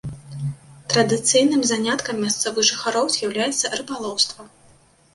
[0.93, 4.53] Традыцыйным заняткам мясцовых жыхароў з'яўляецца рыбалоўства.